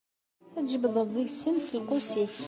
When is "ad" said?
0.57-0.65